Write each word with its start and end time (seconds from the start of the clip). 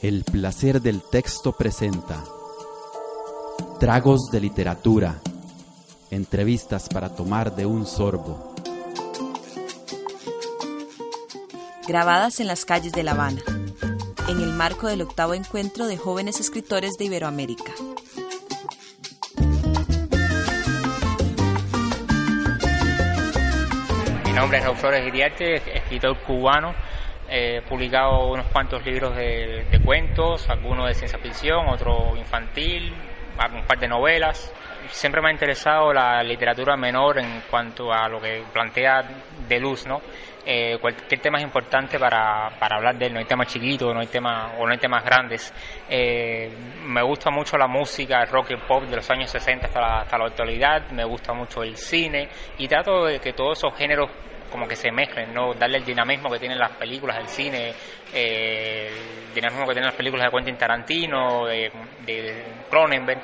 El 0.00 0.22
placer 0.22 0.80
del 0.80 1.02
texto 1.02 1.50
presenta 1.50 2.22
Tragos 3.80 4.30
de 4.30 4.40
literatura. 4.40 5.20
Entrevistas 6.12 6.88
para 6.88 7.16
tomar 7.16 7.56
de 7.56 7.66
un 7.66 7.84
sorbo. 7.84 8.54
Grabadas 11.88 12.38
en 12.38 12.46
las 12.46 12.64
calles 12.64 12.92
de 12.92 13.02
La 13.02 13.10
Habana, 13.10 13.42
en 14.28 14.40
el 14.40 14.52
marco 14.52 14.86
del 14.86 15.02
octavo 15.02 15.34
encuentro 15.34 15.88
de 15.88 15.96
jóvenes 15.96 16.38
escritores 16.38 16.96
de 16.96 17.06
Iberoamérica. 17.06 17.72
Mi 24.24 24.32
nombre 24.32 24.58
es 24.58 24.64
Raúl 24.64 24.76
Flores 24.76 25.08
Iriarte, 25.08 25.76
escritor 25.76 26.16
cubano 26.24 26.72
He 27.30 27.60
publicado 27.62 28.28
unos 28.28 28.46
cuantos 28.46 28.84
libros 28.86 29.14
de, 29.14 29.80
cuentos, 29.84 30.48
algunos 30.48 30.86
de 30.86 30.94
ciencia 30.94 31.18
ficción, 31.18 31.68
otro 31.68 32.16
infantil, 32.16 32.92
un 32.92 33.64
par 33.64 33.78
de 33.78 33.86
novelas. 33.86 34.52
Siempre 34.90 35.20
me 35.20 35.28
ha 35.28 35.32
interesado 35.32 35.92
la 35.92 36.22
literatura 36.22 36.76
menor 36.76 37.18
en 37.18 37.42
cuanto 37.50 37.92
a 37.92 38.08
lo 38.08 38.20
que 38.20 38.42
plantea 38.52 39.04
de 39.46 39.60
luz, 39.60 39.86
¿no? 39.86 40.00
Eh, 40.50 40.78
cualquier 40.80 41.20
tema 41.20 41.36
es 41.36 41.44
importante 41.44 41.98
para, 41.98 42.46
hablar 42.46 42.96
de 42.96 43.08
él, 43.08 43.12
no 43.12 43.18
hay 43.18 43.26
temas 43.26 43.48
chiquitos, 43.48 43.92
no 43.92 44.00
hay 44.00 44.06
temas, 44.06 44.54
o 44.58 44.64
no 44.64 44.72
hay 44.72 44.78
temas 44.78 45.04
grandes. 45.04 45.52
Eh, 45.90 46.50
me 46.86 47.02
gusta 47.02 47.30
mucho 47.30 47.58
la 47.58 47.66
música, 47.66 48.22
el 48.22 48.28
rock 48.28 48.50
y 48.50 48.54
el 48.54 48.60
pop 48.60 48.84
de 48.84 48.96
los 48.96 49.10
años 49.10 49.30
60 49.30 49.66
hasta 49.66 49.78
la, 49.78 50.00
hasta 50.00 50.16
la 50.16 50.24
actualidad, 50.24 50.90
me 50.92 51.04
gusta 51.04 51.34
mucho 51.34 51.62
el 51.62 51.76
cine 51.76 52.30
y 52.56 52.66
trato 52.66 53.04
de 53.04 53.20
que 53.20 53.34
todos 53.34 53.58
esos 53.58 53.76
géneros 53.76 54.10
como 54.50 54.66
que 54.66 54.76
se 54.76 54.90
mezclen, 54.90 55.32
¿no? 55.32 55.54
Darle 55.54 55.78
el 55.78 55.84
dinamismo 55.84 56.30
que 56.30 56.38
tienen 56.38 56.58
las 56.58 56.72
películas, 56.72 57.18
el 57.18 57.28
cine, 57.28 57.74
eh, 58.12 58.90
el 59.28 59.34
dinamismo 59.34 59.66
que 59.66 59.72
tienen 59.72 59.86
las 59.86 59.94
películas 59.94 60.26
de 60.26 60.36
Quentin 60.36 60.56
Tarantino, 60.56 61.46
de, 61.46 61.70
Cronenberg, 62.70 63.20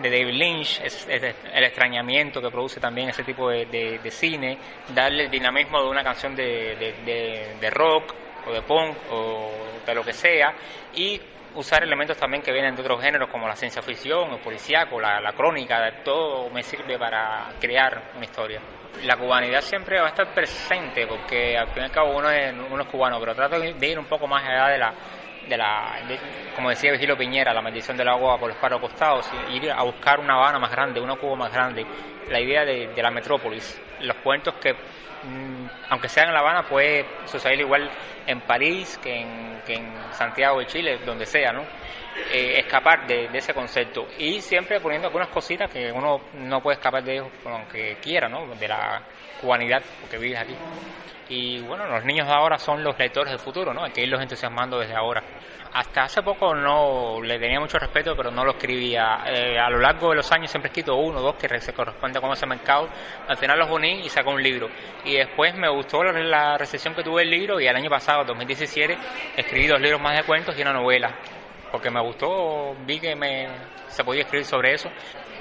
de 0.00 0.10
David 0.10 0.34
Lynch, 0.34 0.80
el 1.08 1.64
extrañamiento 1.64 2.40
que 2.40 2.50
produce 2.50 2.80
también 2.80 3.08
ese 3.08 3.22
tipo 3.22 3.48
de, 3.48 4.00
cine, 4.10 4.58
darle 4.94 5.24
el 5.24 5.30
dinamismo 5.30 5.82
de 5.82 5.88
una 5.88 6.02
canción 6.02 6.34
de 6.36 7.70
rock 7.72 8.25
o 8.46 8.52
de 8.52 8.62
punk 8.62 8.96
o 9.10 9.50
de 9.84 9.94
lo 9.94 10.02
que 10.02 10.12
sea 10.12 10.54
y 10.94 11.20
usar 11.54 11.82
elementos 11.82 12.16
también 12.16 12.42
que 12.42 12.52
vienen 12.52 12.74
de 12.76 12.82
otros 12.82 13.00
géneros 13.00 13.30
como 13.30 13.48
la 13.48 13.56
ciencia 13.56 13.82
ficción, 13.82 14.32
el 14.32 14.40
policíaco, 14.40 15.00
la, 15.00 15.20
la 15.20 15.32
crónica, 15.32 16.02
todo 16.04 16.50
me 16.50 16.62
sirve 16.62 16.98
para 16.98 17.48
crear 17.60 18.12
una 18.14 18.24
historia. 18.24 18.60
La 19.04 19.16
cubanidad 19.16 19.60
siempre 19.60 20.00
va 20.00 20.06
a 20.06 20.10
estar 20.10 20.32
presente 20.32 21.06
porque 21.06 21.56
al 21.56 21.68
fin 21.68 21.82
y 21.82 21.86
al 21.86 21.92
cabo 21.92 22.16
uno 22.16 22.30
es, 22.30 22.54
uno 22.70 22.82
es 22.82 22.88
cubano, 22.88 23.18
pero 23.20 23.34
trato 23.34 23.58
de 23.58 23.86
ir 23.86 23.98
un 23.98 24.06
poco 24.06 24.26
más 24.26 24.42
allá 24.44 24.68
de 24.68 24.78
la, 24.78 24.94
de 25.48 25.56
la, 25.56 25.98
como 26.54 26.70
decía 26.70 26.92
Vigilio 26.92 27.16
Piñera, 27.16 27.52
la 27.52 27.62
maldición 27.62 27.96
del 27.96 28.08
agua 28.08 28.38
por 28.38 28.48
los 28.48 28.58
cuatro 28.58 28.80
costados, 28.80 29.30
ir 29.50 29.70
a 29.70 29.82
buscar 29.82 30.20
una 30.20 30.34
Habana 30.34 30.58
más 30.58 30.70
grande, 30.70 31.00
una 31.00 31.16
Cuba 31.16 31.36
más 31.36 31.52
grande, 31.52 31.86
la 32.30 32.40
idea 32.40 32.64
de, 32.64 32.88
de 32.88 33.02
la 33.02 33.10
metrópolis, 33.10 33.80
los 34.00 34.16
cuentos 34.18 34.54
que 34.54 34.74
Mm, 35.26 35.66
aunque 35.90 36.08
sea 36.08 36.24
en 36.24 36.32
La 36.32 36.40
Habana, 36.40 36.62
puede 36.62 37.04
suceder 37.24 37.58
igual 37.58 37.90
en 38.26 38.40
París 38.42 38.98
que 39.02 39.22
en, 39.22 39.60
que 39.66 39.82
Santiago 40.12 40.60
de 40.60 40.66
Chile, 40.66 40.98
donde 41.04 41.26
sea, 41.26 41.52
¿no? 41.52 41.62
Eh, 42.32 42.60
escapar 42.60 43.06
de, 43.06 43.28
ese 43.34 43.52
concepto 43.52 44.06
y 44.18 44.40
siempre 44.40 44.80
poniendo 44.80 45.08
algunas 45.08 45.28
cositas 45.28 45.70
que 45.70 45.92
uno 45.92 46.20
no 46.34 46.62
puede 46.62 46.76
escapar 46.76 47.02
de 47.02 47.14
ellos, 47.14 47.28
aunque 47.44 47.96
quiera, 48.00 48.28
¿no? 48.28 48.46
De 48.54 48.68
la 48.68 49.02
cubanidad, 49.40 49.82
porque 50.00 50.18
vives 50.18 50.40
aquí. 50.40 50.54
Y 51.28 51.60
bueno, 51.62 51.86
los 51.86 52.04
niños 52.04 52.26
de 52.26 52.32
ahora 52.32 52.56
son 52.58 52.82
los 52.84 52.96
lectores 52.98 53.30
del 53.30 53.40
futuro, 53.40 53.74
¿no? 53.74 53.84
Hay 53.84 53.90
que 53.90 54.02
irlos 54.02 54.20
entusiasmando 54.22 54.78
desde 54.78 54.94
ahora. 54.94 55.22
Hasta 55.72 56.04
hace 56.04 56.22
poco 56.22 56.54
no 56.54 57.20
le 57.20 57.38
tenía 57.38 57.60
mucho 57.60 57.78
respeto, 57.78 58.14
pero 58.16 58.30
no 58.30 58.44
lo 58.44 58.52
escribía. 58.52 59.24
Eh, 59.26 59.58
a 59.58 59.68
lo 59.68 59.78
largo 59.78 60.10
de 60.10 60.16
los 60.16 60.32
años 60.32 60.50
siempre 60.50 60.68
he 60.68 60.70
escrito 60.70 60.94
uno 60.94 61.18
o 61.18 61.22
dos 61.22 61.34
que 61.34 61.48
se 61.60 61.72
corresponde 62.20 62.26
con 62.26 62.32
ese 62.32 62.46
mercado. 62.46 62.88
Al 63.28 63.36
final 63.36 63.58
los 63.58 63.70
uní 63.70 64.00
y 64.04 64.08
saco 64.08 64.30
un 64.30 64.42
libro. 64.42 64.68
Y 65.04 65.14
después 65.14 65.54
me 65.54 65.68
gustó 65.68 66.02
la 66.02 66.58
recepción 66.58 66.94
que 66.94 67.02
tuve 67.02 67.22
el 67.22 67.30
libro 67.30 67.60
y 67.60 67.66
el 67.66 67.76
año 67.76 67.90
pasado, 67.90 68.24
2017, 68.24 68.96
escribí 69.36 69.66
dos 69.66 69.80
libros 69.80 70.00
más 70.00 70.16
de 70.16 70.24
cuentos 70.24 70.58
y 70.58 70.62
una 70.62 70.72
novela. 70.72 71.14
Porque 71.70 71.90
me 71.90 72.00
gustó, 72.00 72.74
vi 72.86 72.98
que 73.00 73.14
me, 73.14 73.48
se 73.88 74.04
podía 74.04 74.22
escribir 74.22 74.46
sobre 74.46 74.74
eso. 74.74 74.90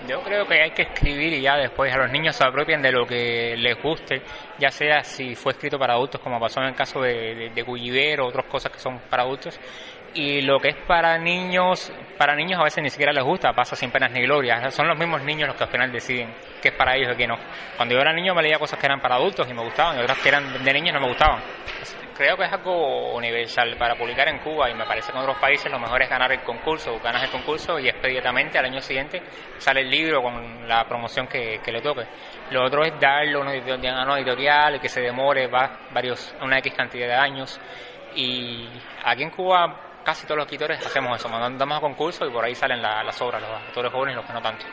Yo 0.07 0.21
creo 0.21 0.45
que 0.45 0.61
hay 0.61 0.71
que 0.71 0.83
escribir 0.83 1.33
y 1.33 1.41
ya 1.41 1.55
después 1.55 1.91
a 1.93 1.97
los 1.97 2.11
niños 2.11 2.35
se 2.35 2.45
apropien 2.45 2.81
de 2.81 2.91
lo 2.91 3.07
que 3.07 3.55
les 3.57 3.81
guste, 3.81 4.21
ya 4.59 4.69
sea 4.69 5.03
si 5.03 5.35
fue 5.35 5.53
escrito 5.53 5.79
para 5.79 5.93
adultos, 5.93 6.19
como 6.21 6.39
pasó 6.39 6.59
en 6.59 6.67
el 6.67 6.75
caso 6.75 7.01
de, 7.01 7.49
de, 7.55 7.61
Gulliver 7.63 8.19
o 8.19 8.27
otras 8.27 8.45
cosas 8.45 8.71
que 8.73 8.79
son 8.79 8.99
para 9.09 9.23
adultos, 9.23 9.57
y 10.15 10.41
lo 10.41 10.59
que 10.59 10.69
es 10.69 10.75
para 10.87 11.17
niños, 11.17 11.91
para 12.17 12.35
niños 12.35 12.59
a 12.59 12.63
veces 12.63 12.81
ni 12.81 12.89
siquiera 12.89 13.11
les 13.11 13.23
gusta, 13.23 13.51
pasa 13.51 13.75
sin 13.75 13.91
penas 13.91 14.11
ni 14.11 14.21
glorias. 14.21 14.73
Son 14.73 14.87
los 14.87 14.97
mismos 14.97 15.21
niños 15.21 15.47
los 15.49 15.57
que 15.57 15.65
al 15.65 15.69
final 15.69 15.91
deciden 15.91 16.33
qué 16.61 16.69
es 16.69 16.73
para 16.73 16.95
ellos 16.95 17.11
y 17.13 17.17
qué 17.17 17.27
no. 17.27 17.35
Cuando 17.75 17.93
yo 17.93 18.01
era 18.01 18.13
niño 18.13 18.33
me 18.33 18.41
leía 18.41 18.57
cosas 18.57 18.79
que 18.79 18.85
eran 18.85 19.01
para 19.01 19.15
adultos 19.15 19.47
y 19.49 19.53
me 19.53 19.61
gustaban, 19.61 19.97
y 19.97 20.01
otras 20.01 20.17
que 20.19 20.29
eran 20.29 20.63
de 20.63 20.73
niños 20.73 20.93
no 20.93 21.01
me 21.01 21.07
gustaban. 21.09 21.41
Creo 22.15 22.37
que 22.37 22.45
es 22.45 22.53
algo 22.53 23.13
universal 23.13 23.75
para 23.77 23.95
publicar 23.95 24.29
en 24.29 24.39
Cuba 24.39 24.69
y 24.69 24.73
me 24.73 24.85
parece 24.85 25.11
que 25.11 25.17
en 25.17 25.21
otros 25.21 25.37
países 25.37 25.69
lo 25.69 25.77
mejor 25.77 26.01
es 26.01 26.09
ganar 26.09 26.31
el 26.31 26.39
concurso, 26.43 26.97
ganas 27.03 27.23
el 27.23 27.29
concurso 27.29 27.77
y 27.77 27.89
expedientamente 27.89 28.57
al 28.57 28.63
año 28.63 28.79
siguiente 28.79 29.21
sale 29.57 29.81
el 29.81 29.89
libro 29.89 30.21
con 30.21 30.65
la 30.65 30.85
promoción 30.85 31.27
que, 31.27 31.59
le 31.65 31.81
toque. 31.81 32.05
Lo 32.51 32.63
otro 32.63 32.85
es 32.85 32.97
darlo 33.01 33.39
a 33.39 33.41
una 33.41 33.53
editorial 34.17 34.75
y 34.75 34.79
que 34.79 34.87
se 34.87 35.01
demore 35.01 35.47
va 35.47 35.79
varios, 35.91 36.33
una 36.41 36.57
X 36.59 36.73
cantidad 36.73 37.07
de 37.07 37.15
años. 37.15 37.59
Y 38.15 38.69
aquí 39.03 39.23
en 39.23 39.29
Cuba 39.31 39.85
casi 40.05 40.25
todos 40.25 40.37
los 40.37 40.45
escritores 40.45 40.85
hacemos 40.85 41.19
eso, 41.19 41.27
mandamos 41.27 41.77
a 41.77 41.81
concursos 41.81 42.29
y 42.29 42.31
por 42.31 42.45
ahí 42.45 42.53
salen 42.55 42.81
las 42.81 43.21
obras, 43.21 43.41
los 43.41 43.51
autores 43.67 43.91
jóvenes 43.91 44.13
y 44.13 44.15
los 44.17 44.25
que 44.25 44.33
no 44.33 44.41
tanto. 44.41 44.65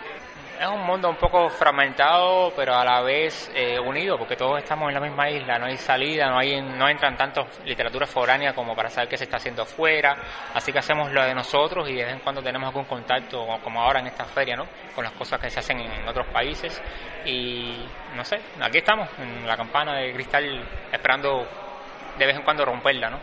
Es 0.61 0.69
un 0.69 0.87
mundo 0.87 1.09
un 1.09 1.17
poco 1.17 1.49
fragmentado, 1.49 2.53
pero 2.55 2.77
a 2.77 2.85
la 2.85 3.01
vez 3.01 3.51
eh, 3.53 3.81
unido, 3.81 4.17
porque 4.17 4.37
todos 4.37 4.59
estamos 4.59 4.89
en 4.91 4.95
la 4.95 5.01
misma 5.01 5.29
isla, 5.29 5.59
no 5.59 5.67
hay 5.67 5.77
salida, 5.77 6.29
no 6.29 6.39
hay 6.39 6.61
no 6.61 6.89
entran 6.89 7.17
tantos 7.17 7.47
literatura 7.65 8.07
foránea 8.07 8.55
como 8.55 8.77
para 8.77 8.89
saber 8.89 9.09
qué 9.09 9.17
se 9.17 9.25
está 9.25 9.39
haciendo 9.39 9.63
afuera, 9.63 10.17
así 10.55 10.73
que 10.73 10.79
hacemos 10.79 11.11
lo 11.11 11.25
de 11.25 11.35
nosotros 11.35 11.89
y 11.89 11.95
de 11.95 12.05
vez 12.05 12.13
en 12.13 12.21
cuando 12.21 12.43
tenemos 12.43 12.69
algún 12.69 12.85
contacto, 12.85 13.45
como 13.65 13.83
ahora 13.83 13.99
en 14.01 14.07
esta 14.07 14.25
feria, 14.25 14.55
¿no? 14.55 14.69
con 14.95 15.03
las 15.03 15.15
cosas 15.15 15.41
que 15.41 15.51
se 15.51 15.59
hacen 15.59 15.81
en 15.81 16.07
otros 16.07 16.27
países 16.29 16.81
y 17.25 17.85
no 18.15 18.25
sé, 18.25 18.39
aquí 18.61 18.79
estamos, 18.79 19.09
en 19.19 19.45
la 19.45 19.57
campana 19.57 19.97
de 19.97 20.13
cristal, 20.13 20.63
esperando 20.93 21.72
de 22.19 22.27
vez 22.27 22.37
en 22.37 22.43
cuando 22.43 22.65
romperla, 22.65 23.11
¿no? 23.11 23.19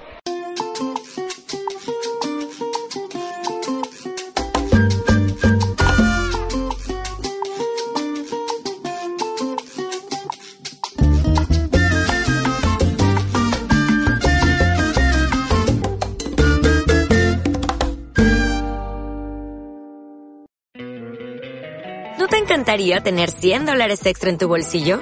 encantaría 22.59 23.01
tener 23.01 23.31
100 23.31 23.65
dólares 23.65 24.05
extra 24.05 24.29
en 24.29 24.37
tu 24.37 24.47
bolsillo? 24.47 25.01